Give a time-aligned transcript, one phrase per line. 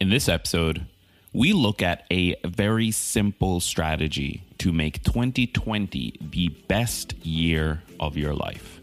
[0.00, 0.86] In this episode,
[1.32, 8.34] we look at a very simple strategy to make 2020 the best year of your
[8.34, 8.80] life.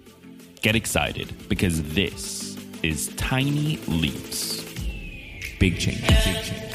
[0.61, 4.63] Get excited because this is Tiny Leaps.
[5.59, 5.99] Big change.
[5.99, 6.73] Big change.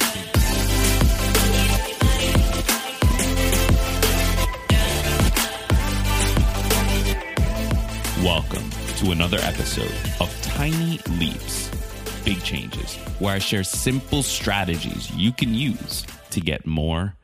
[8.23, 8.69] Welcome
[8.99, 11.71] to another episode of Tiny Leaps
[12.27, 17.15] big changes, where I share simple strategies you can use to get more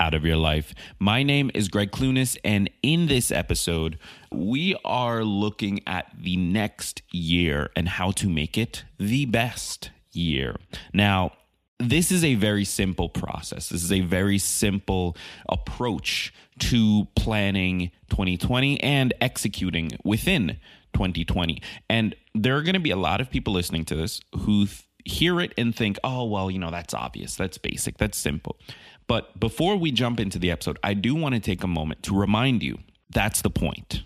[0.00, 0.74] out of your life.
[0.98, 4.00] My name is Gregg Clunis, and in this episode,
[4.32, 10.56] we are looking at the next year and how to make it the best year.
[10.92, 11.34] Now,
[11.78, 13.68] this is a very simple process.
[13.68, 15.16] This is a very simple
[15.48, 20.58] approach to planning 2020 and executing within
[20.92, 21.60] 2020.
[21.88, 24.84] And there are going to be a lot of people listening to this who th-
[25.04, 27.34] hear it and think, oh, well, you know, that's obvious.
[27.34, 27.98] That's basic.
[27.98, 28.58] That's simple.
[29.06, 32.18] But before we jump into the episode, I do want to take a moment to
[32.18, 32.78] remind you
[33.10, 34.02] that's the point,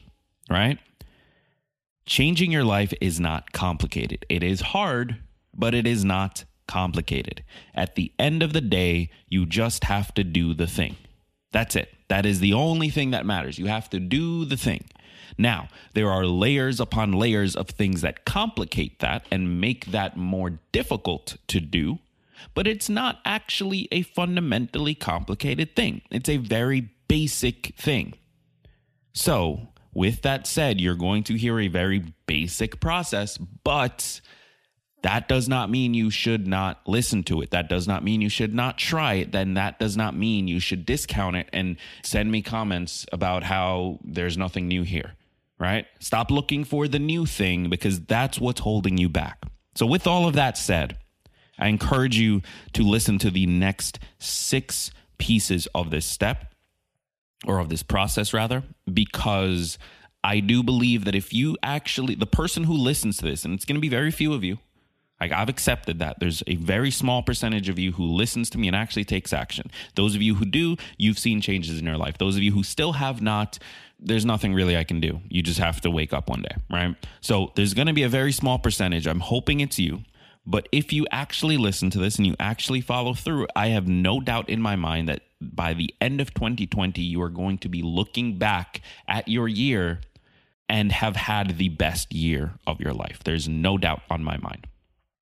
[0.49, 0.79] right?
[2.07, 4.25] Changing your life is not complicated.
[4.29, 5.17] It is hard,
[5.55, 7.43] but it is not complicated.
[7.75, 10.97] At the end of the day, you just have to do the thing.
[11.53, 11.93] That's it.
[12.09, 13.59] That is the only thing that matters.
[13.59, 14.85] You have to do the thing.
[15.39, 20.59] Now, there are layers upon layers of things that complicate that and make that more
[20.73, 21.99] difficult to do,
[22.55, 26.03] but it's not actually a fundamentally complicated thing.
[26.11, 28.15] It's a very basic thing.
[29.13, 34.21] So, with that said, you're going to hear a very basic process, but
[35.03, 37.51] that does not mean you should not listen to it.
[37.51, 39.33] That does not mean you should not try it.
[39.33, 43.99] Then that does not mean you should discount it and send me comments about how
[44.05, 45.13] there's nothing new here
[45.63, 45.87] right?
[46.01, 49.39] Stop looking for the new thing because that's what's holding you back.
[49.77, 50.99] So, with all of that said,
[51.59, 52.43] I encourage you
[52.73, 56.53] to listen to the next six pieces of this step
[57.47, 59.79] or of this process, rather, because
[60.25, 63.65] I do believe that if you actually, the person who listens to this, and it's
[63.65, 64.59] going to be very few of you,
[65.21, 66.19] like I've accepted that.
[66.19, 69.71] There's a very small percentage of you who listens to me and actually takes action.
[69.95, 72.19] Those of you who do, you've seen changes in your life.
[72.19, 73.61] Those of you who still have not,
[74.05, 75.21] there's nothing really I can do.
[75.29, 76.97] You just have to wake up one day, right?
[77.21, 79.07] So there's going to be a very small percentage.
[79.07, 80.03] I'm hoping it's you.
[80.45, 84.21] But if you actually listen to this and you actually follow through, I have no
[84.21, 87.83] doubt in my mind that by the end of 2020, you are going to be
[87.83, 90.01] looking back at your year
[90.69, 93.21] and have had the best year of your life.
[93.25, 94.67] There's no doubt on my mind,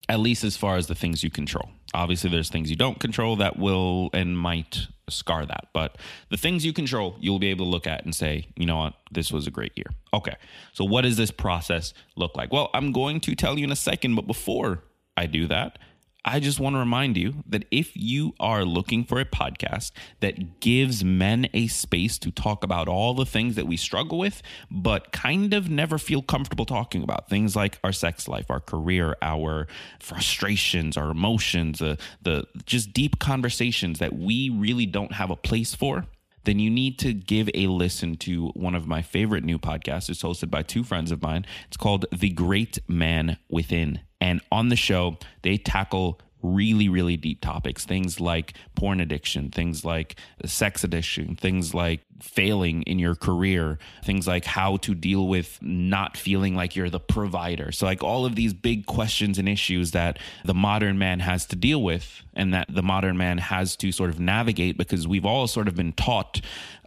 [0.07, 1.69] at least as far as the things you control.
[1.93, 5.67] Obviously, there's things you don't control that will and might scar that.
[5.73, 5.97] But
[6.29, 8.93] the things you control, you'll be able to look at and say, you know what,
[9.11, 9.87] this was a great year.
[10.13, 10.35] Okay.
[10.73, 12.51] So, what does this process look like?
[12.51, 14.15] Well, I'm going to tell you in a second.
[14.15, 14.83] But before
[15.17, 15.79] I do that,
[16.25, 20.59] I just want to remind you that if you are looking for a podcast that
[20.59, 25.13] gives men a space to talk about all the things that we struggle with, but
[25.13, 29.67] kind of never feel comfortable talking about things like our sex life, our career, our
[30.01, 35.73] frustrations, our emotions, uh, the just deep conversations that we really don't have a place
[35.73, 36.05] for
[36.45, 40.09] then you need to give a listen to one of my favorite new podcasts.
[40.09, 41.45] It's hosted by two friends of mine.
[41.67, 43.99] It's called The Great Man Within.
[44.21, 47.85] And on the show, they tackle really, really deep topics.
[47.85, 50.15] Things like porn addiction, things like
[50.45, 56.17] sex addiction, things like failing in your career, things like how to deal with not
[56.17, 57.71] feeling like you're the provider.
[57.71, 61.55] So, like all of these big questions and issues that the modern man has to
[61.55, 65.47] deal with and that the modern man has to sort of navigate because we've all
[65.47, 66.41] sort of been taught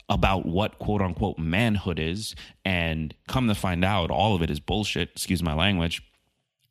[0.08, 2.35] about what quote unquote manhood is.
[2.64, 6.02] And come to find out, all of it is bullshit, excuse my language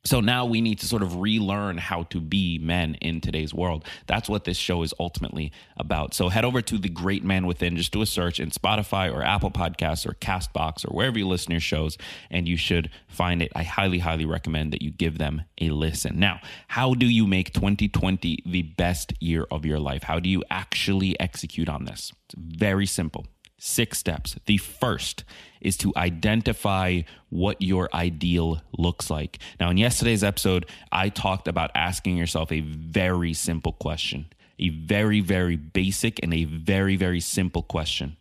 [0.03, 3.86] so now we need to sort of relearn how to be men in today's world.
[4.07, 6.13] That's what this show is ultimately about.
[6.15, 9.24] So head over to The Great Man Within, just do a search in Spotify or
[9.24, 11.98] Apple Podcasts or Castbox or wherever you listen to your shows,
[12.31, 13.51] and you should find it.
[13.56, 16.19] I highly, highly recommend that you give them a listen.
[16.19, 20.04] Now, how do you make 2020 the best year of your life?
[20.04, 22.12] How do you actually execute on this?
[22.25, 23.27] It's very simple
[23.63, 24.36] Six steps.
[24.48, 25.24] The first
[25.62, 29.38] is to identify what your ideal looks like.
[29.60, 34.25] Now, in yesterday's episode, I talked about asking yourself a very simple question,
[34.58, 38.18] a very, very basic and a very, very simple question.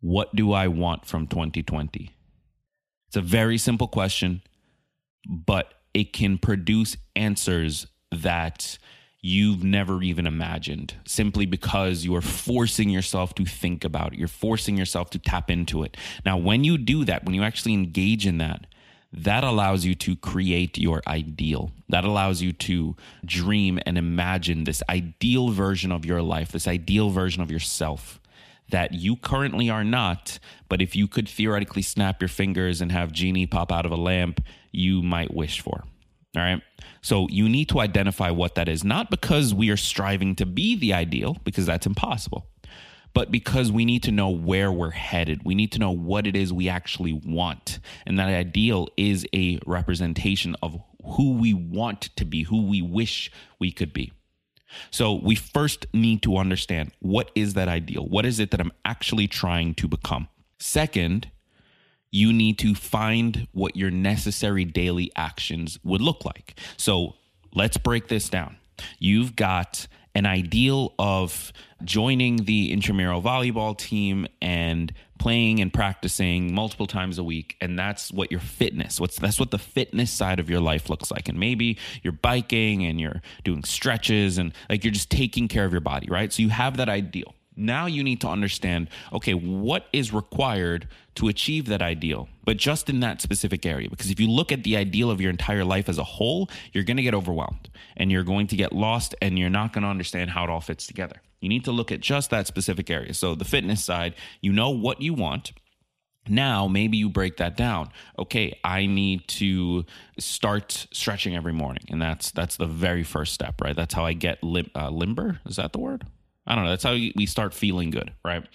[0.00, 2.12] What do I want from 2020?
[3.08, 4.40] It's a very simple question,
[5.26, 8.78] but it can produce answers that
[9.24, 14.18] you've never even imagined simply because you are forcing yourself to think about it.
[14.18, 15.96] You're forcing yourself to tap into it.
[16.26, 18.66] Now, when you do that, when you actually engage in that,
[19.14, 21.72] that allows you to create your ideal.
[21.88, 27.08] That allows you to dream and imagine this ideal version of your life, this ideal
[27.08, 28.20] version of yourself
[28.68, 30.38] that you currently are not.
[30.68, 33.96] But if you could theoretically snap your fingers and have Genie pop out of a
[33.96, 35.84] lamp, you might wish for.
[36.36, 36.60] All right.
[37.02, 40.74] So you need to identify what that is, not because we are striving to be
[40.74, 42.46] the ideal, because that's impossible,
[43.12, 45.42] but because we need to know where we're headed.
[45.44, 47.78] We need to know what it is we actually want.
[48.06, 53.30] And that ideal is a representation of who we want to be, who we wish
[53.60, 54.12] we could be.
[54.90, 58.06] So we first need to understand what is that ideal?
[58.06, 60.28] What is it that I'm actually trying to become?
[60.58, 61.30] Second,
[62.14, 66.54] you need to find what your necessary daily actions would look like.
[66.76, 67.16] So
[67.54, 68.56] let's break this down.
[69.00, 71.52] You've got an ideal of
[71.82, 78.12] joining the intramural volleyball team and playing and practicing multiple times a week and that's
[78.12, 81.38] what your fitness what's that's what the fitness side of your life looks like and
[81.38, 85.80] maybe you're biking and you're doing stretches and like you're just taking care of your
[85.80, 90.12] body right so you have that ideal now you need to understand okay, what is
[90.12, 93.88] required to achieve that ideal, but just in that specific area.
[93.88, 96.84] Because if you look at the ideal of your entire life as a whole, you're
[96.84, 99.88] going to get overwhelmed and you're going to get lost and you're not going to
[99.88, 101.20] understand how it all fits together.
[101.40, 103.12] You need to look at just that specific area.
[103.14, 105.52] So, the fitness side, you know what you want.
[106.26, 107.90] Now, maybe you break that down.
[108.18, 109.84] Okay, I need to
[110.18, 113.76] start stretching every morning, and that's that's the very first step, right?
[113.76, 115.40] That's how I get lim- uh, limber.
[115.44, 116.06] Is that the word?
[116.46, 116.70] I don't know.
[116.70, 118.46] That's how we start feeling good, right?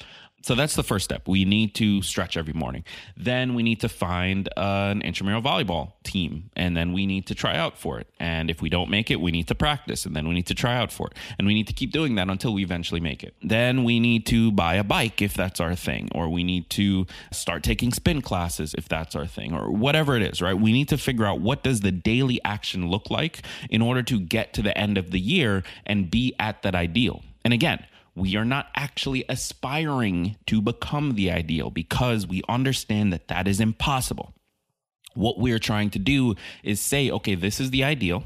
[0.41, 1.27] So that's the first step.
[1.27, 2.86] We need to stretch every morning.
[3.18, 7.36] Then we need to find uh, an intramural volleyball team, and then we need to
[7.36, 8.07] try out for it.
[8.19, 10.56] And if we don't make it, we need to practice, and then we need to
[10.56, 11.18] try out for it.
[11.38, 13.33] And we need to keep doing that until we eventually make it.
[13.44, 17.06] Then we need to buy a bike if that's our thing, or we need to
[17.31, 20.57] start taking spin classes if that's our thing, or whatever it is, right?
[20.57, 24.19] We need to figure out what does the daily action look like in order to
[24.21, 27.24] get to the end of the year and be at that ideal.
[27.44, 33.27] And again, we are not actually aspiring to become the ideal because we understand that
[33.30, 34.33] that is impossible.
[35.15, 38.24] What we're trying to do is say, okay, this is the ideal.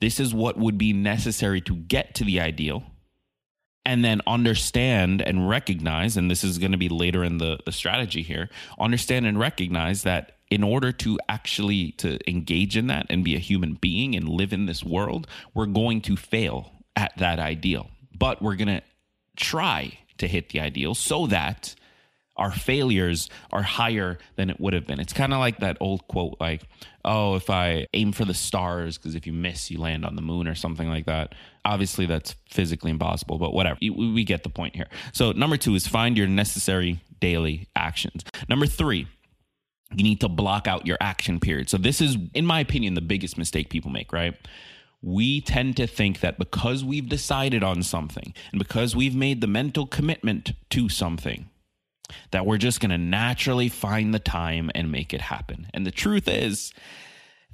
[0.00, 2.84] This is what would be necessary to get to the ideal.
[3.84, 7.72] And then understand and recognize, and this is going to be later in the, the
[7.72, 13.24] strategy here, understand and recognize that in order to actually to engage in that and
[13.24, 17.38] be a human being and live in this world, we're going to fail at that
[17.38, 18.82] ideal but we're going to
[19.36, 21.74] try to hit the ideal so that
[22.38, 25.00] our failures are higher than it would have been.
[25.00, 26.62] It's kind of like that old quote like,
[27.04, 30.22] oh, if I aim for the stars, because if you miss, you land on the
[30.22, 31.34] moon or something like that.
[31.64, 33.78] Obviously, that's physically impossible, but whatever.
[33.80, 34.86] We get the point here.
[35.12, 38.24] So, number two is find your necessary daily actions.
[38.48, 39.08] Number three,
[39.94, 41.68] you need to block out your action period.
[41.68, 44.34] So, this is, in my opinion, the biggest mistake people make, right?
[45.02, 49.46] We tend to think that because we've decided on something and because we've made the
[49.46, 51.48] mental commitment to something,
[52.30, 55.68] that we're just going to naturally find the time and make it happen.
[55.72, 56.72] And the truth is,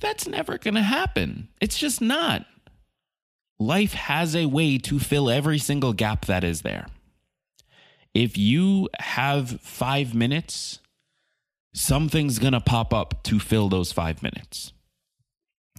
[0.00, 1.48] that's never going to happen.
[1.60, 2.46] It's just not.
[3.58, 6.86] Life has a way to fill every single gap that is there.
[8.14, 10.78] If you have five minutes,
[11.74, 14.73] something's going to pop up to fill those five minutes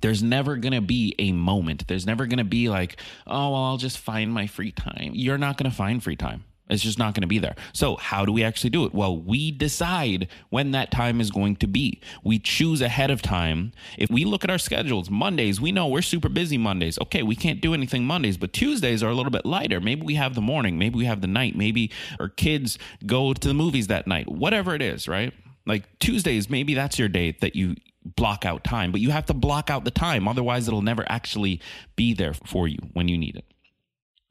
[0.01, 1.87] there's never going to be a moment.
[1.87, 5.11] There's never going to be like, oh, well, I'll just find my free time.
[5.13, 6.43] You're not going to find free time.
[6.67, 7.55] It's just not going to be there.
[7.73, 8.93] So, how do we actually do it?
[8.93, 12.01] Well, we decide when that time is going to be.
[12.23, 13.71] We choose ahead of time.
[13.99, 16.97] If we look at our schedules, Mondays, we know we're super busy Mondays.
[17.03, 19.79] Okay, we can't do anything Mondays, but Tuesdays are a little bit lighter.
[19.79, 23.47] Maybe we have the morning, maybe we have the night, maybe our kids go to
[23.47, 25.33] the movies that night, whatever it is, right?
[25.65, 29.33] Like Tuesdays, maybe that's your day that you block out time, but you have to
[29.33, 30.27] block out the time.
[30.27, 31.59] Otherwise, it'll never actually
[31.95, 33.45] be there for you when you need it.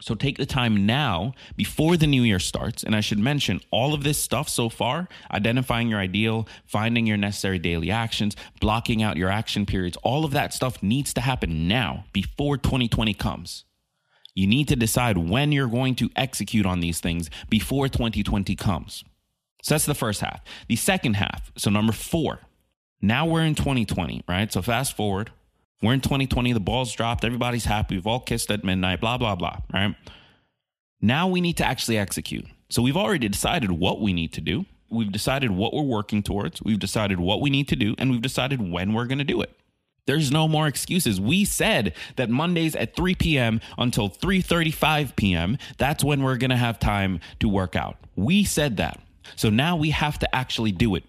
[0.01, 2.83] So take the time now before the new year starts.
[2.83, 7.17] And I should mention all of this stuff so far identifying your ideal, finding your
[7.17, 11.69] necessary daily actions, blocking out your action periods all of that stuff needs to happen
[11.69, 13.65] now before 2020 comes.
[14.35, 19.05] You need to decide when you're going to execute on these things before 2020 comes.
[19.65, 20.43] So that's the first half.
[20.69, 22.41] The second half, so number four,
[23.01, 24.53] now we're in 2020, right?
[24.53, 25.31] So fast forward,
[25.81, 29.35] we're in 2020, the ball's dropped, everybody's happy, we've all kissed at midnight, blah, blah,
[29.35, 29.95] blah, right?
[31.01, 32.45] Now we need to actually execute.
[32.69, 34.67] So we've already decided what we need to do.
[34.91, 36.61] We've decided what we're working towards.
[36.61, 39.41] We've decided what we need to do, and we've decided when we're going to do
[39.41, 39.59] it.
[40.07, 41.19] There's no more excuses.
[41.19, 43.63] We said that Mondays at 3 p.m.
[43.79, 45.57] until 3:35 p.m.
[45.79, 47.97] that's when we're going to have time to work out.
[48.15, 49.01] We said that.
[49.37, 51.05] So now we have to actually do it.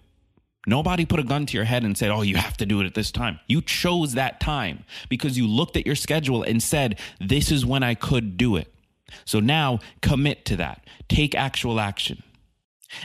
[0.66, 2.86] Nobody put a gun to your head and said, "Oh, you have to do it
[2.86, 6.98] at this time." You chose that time because you looked at your schedule and said,
[7.20, 8.72] "This is when I could do it."
[9.24, 10.84] So now commit to that.
[11.08, 12.22] Take actual action.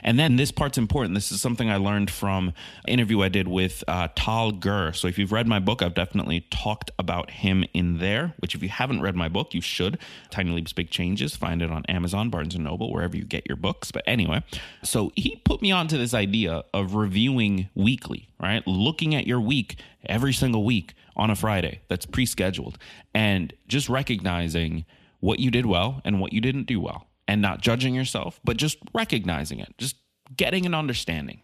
[0.03, 1.13] And then this part's important.
[1.15, 2.53] This is something I learned from
[2.87, 4.93] interview I did with uh, Tal Gur.
[4.93, 8.33] So if you've read my book, I've definitely talked about him in there.
[8.39, 9.97] Which, if you haven't read my book, you should.
[10.29, 11.35] Tiny Leaps, Big Changes.
[11.35, 13.91] Find it on Amazon, Barnes and Noble, wherever you get your books.
[13.91, 14.43] But anyway,
[14.83, 18.27] so he put me onto this idea of reviewing weekly.
[18.39, 21.81] Right, looking at your week every single week on a Friday.
[21.89, 22.79] That's pre-scheduled,
[23.13, 24.85] and just recognizing
[25.19, 28.57] what you did well and what you didn't do well and not judging yourself, but
[28.57, 29.95] just recognizing it, just
[30.35, 31.41] getting an understanding.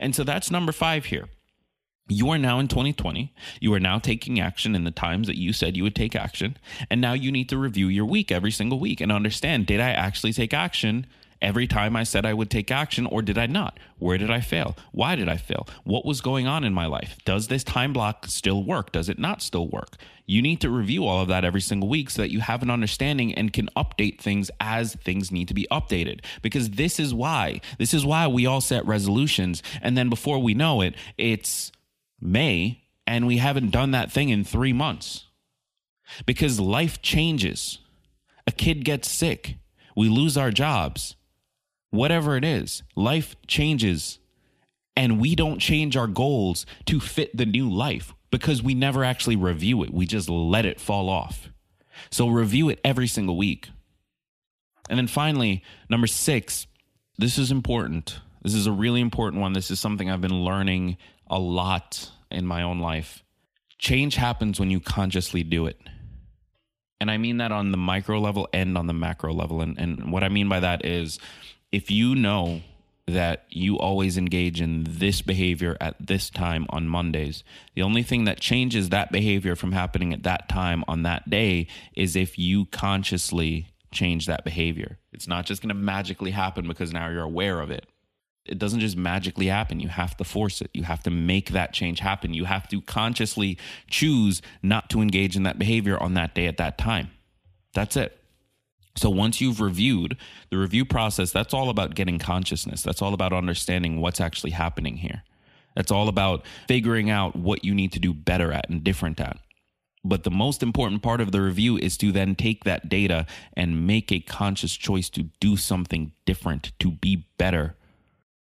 [0.00, 1.28] And so that's number five here.
[2.08, 3.34] You are now in 2020.
[3.60, 6.56] You are now taking action in the times that you said you would take action.
[6.88, 9.90] And now you need to review your week every single week and understand did I
[9.90, 11.06] actually take action
[11.40, 13.78] every time I said I would take action, or did I not?
[13.98, 14.76] Where did I fail?
[14.92, 15.66] Why did I fail?
[15.84, 17.18] What was going on in my life?
[17.24, 18.92] Does this time block still work?
[18.92, 19.96] Does it not still work?
[20.26, 22.70] You need to review all of that every single week so that you have an
[22.70, 26.20] understanding and can update things as things need to be updated.
[26.42, 29.62] Because this is why, this is why we all set resolutions.
[29.80, 31.72] And then before we know it, it's
[32.20, 35.24] May and we haven't done that thing in three months.
[36.26, 37.78] Because life changes.
[38.46, 39.56] A kid gets sick.
[39.96, 41.16] We lose our jobs
[41.90, 44.18] whatever it is, life changes
[44.96, 49.36] and we don't change our goals to fit the new life because we never actually
[49.36, 49.94] review it.
[49.94, 51.50] We just let it fall off.
[52.10, 53.68] So review it every single week.
[54.90, 56.66] And then finally, number six,
[57.16, 58.18] this is important.
[58.42, 59.52] This is a really important one.
[59.52, 60.96] This is something I've been learning
[61.28, 63.22] a lot in my own life.
[63.78, 65.80] Change happens when you consciously do it.
[67.00, 69.60] And I mean that on the micro level and on the macro level.
[69.60, 71.20] And, and what I mean by that is
[71.72, 72.62] if you know
[73.08, 77.42] that you always engage in this behavior at this time on Mondays.
[77.74, 81.68] The only thing that changes that behavior from happening at that time on that day
[81.94, 84.98] is if you consciously change that behavior.
[85.12, 87.86] It's not just going to magically happen because now you're aware of it.
[88.44, 89.80] It doesn't just magically happen.
[89.80, 90.70] You have to force it.
[90.72, 92.34] You have to make that change happen.
[92.34, 93.58] You have to consciously
[93.88, 97.10] choose not to engage in that behavior on that day at that time.
[97.74, 98.17] That's it.
[98.98, 100.16] So once you've reviewed
[100.50, 102.82] the review process, that's all about getting consciousness.
[102.82, 105.22] That's all about understanding what's actually happening here.
[105.76, 109.38] That's all about figuring out what you need to do better at and different at.
[110.04, 113.86] But the most important part of the review is to then take that data and
[113.86, 117.76] make a conscious choice to do something different, to be better.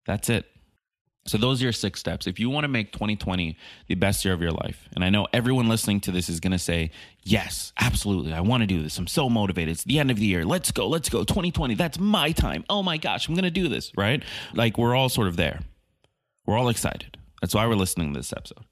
[0.06, 0.51] That's it.
[1.26, 2.26] So those are your six steps.
[2.26, 3.56] If you want to make 2020
[3.88, 6.52] the best year of your life, and I know everyone listening to this is going
[6.52, 6.90] to say,
[7.24, 8.34] "Yes, absolutely.
[8.34, 8.98] I want to do this.
[8.98, 9.74] I'm so motivated.
[9.74, 10.46] It's the end of the year.
[10.46, 10.88] Let's go.
[10.88, 11.24] Let's go.
[11.24, 11.76] 2020.
[11.76, 12.66] That's my time.
[12.70, 14.24] Oh my gosh, I'm going to do this." Right?
[14.56, 15.60] Like we're all sort of there.
[16.48, 17.18] We're all excited.
[17.40, 18.66] That's why we're listening to this episode.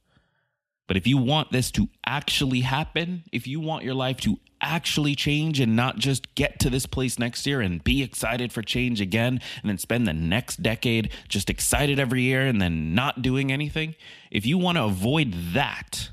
[0.89, 5.13] But if you want this to actually happen, if you want your life to actually
[5.13, 8.99] change and not just get to this place next year and be excited for change
[8.99, 13.51] again and then spend the next decade just excited every year and then not doing
[13.51, 13.93] anything,
[14.31, 16.09] if you want to avoid that,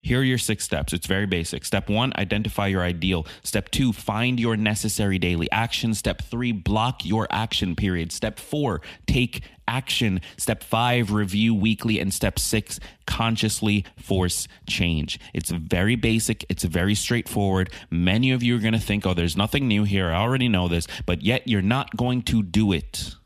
[0.00, 0.92] here are your six steps.
[0.92, 1.64] It's very basic.
[1.64, 3.26] Step one, identify your ideal.
[3.42, 5.92] Step two, find your necessary daily action.
[5.92, 8.12] Step three, block your action period.
[8.12, 10.20] Step four, take action.
[10.36, 11.98] Step five, review weekly.
[11.98, 15.18] And step six, consciously force change.
[15.34, 16.44] It's very basic.
[16.48, 17.70] It's very straightforward.
[17.90, 20.10] Many of you are going to think, oh, there's nothing new here.
[20.10, 23.16] I already know this, but yet you're not going to do it.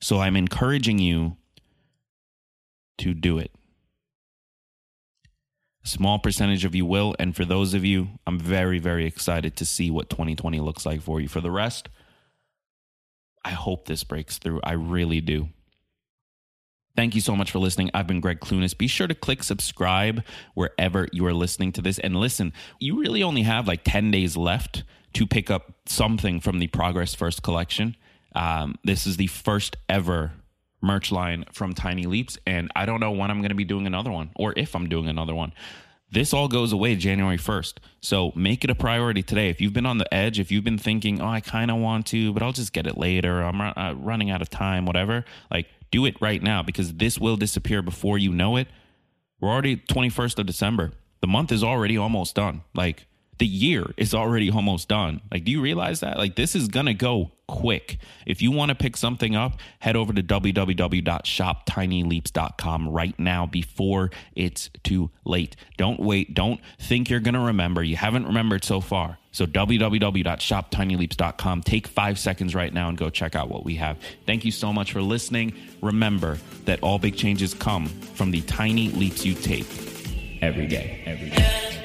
[0.00, 1.36] So I'm encouraging you
[2.98, 3.55] to do it
[5.86, 7.14] small percentage of you will.
[7.18, 11.00] And for those of you, I'm very, very excited to see what 2020 looks like
[11.00, 11.28] for you.
[11.28, 11.88] For the rest,
[13.44, 14.60] I hope this breaks through.
[14.64, 15.48] I really do.
[16.96, 17.90] Thank you so much for listening.
[17.92, 18.76] I've been Gregg Clunis.
[18.76, 20.24] Be sure to click subscribe
[20.54, 21.98] wherever you are listening to this.
[21.98, 26.58] And listen, you really only have like 10 days left to pick up something from
[26.58, 27.96] the Progress First collection.
[28.34, 30.32] Um, this is the first ever
[30.80, 32.38] merch line from Tiny Leaps.
[32.46, 34.88] And I don't know when I'm going to be doing another one or if I'm
[34.88, 35.52] doing another one.
[36.10, 37.74] This all goes away January 1st.
[38.00, 39.48] So make it a priority today.
[39.50, 42.06] If you've been on the edge, if you've been thinking, oh, I kind of want
[42.06, 45.66] to, but I'll just get it later, I'm uh, running out of time, whatever, like
[45.90, 48.68] do it right now because this will disappear before you know it.
[49.40, 50.92] We're already 21st of December.
[51.20, 52.62] The month is already almost done.
[52.74, 53.06] Like,
[53.38, 55.20] the year is already almost done.
[55.30, 56.16] Like, do you realize that?
[56.18, 57.98] Like, this is gonna go quick.
[58.26, 64.68] If you want to pick something up, head over to www.shoptinyleaps.com right now before it's
[64.82, 65.56] too late.
[65.76, 66.34] Don't wait.
[66.34, 67.82] Don't think you're gonna remember.
[67.82, 69.18] You haven't remembered so far.
[69.32, 71.62] So www.shoptinyleaps.com.
[71.62, 73.98] Take five seconds right now and go check out what we have.
[74.24, 75.52] Thank you so much for listening.
[75.82, 79.66] Remember that all big changes come from the tiny leaps you take
[80.40, 81.02] every day.
[81.04, 81.75] Every day.